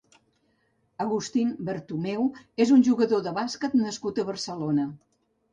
Agustín 1.05 1.51
Bertomeu 1.67 2.25
és 2.65 2.73
un 2.79 2.87
jugador 2.89 3.23
de 3.29 3.35
bàsquet 3.39 3.79
nascut 3.83 4.23
a 4.25 4.29
Barcelona. 4.31 4.89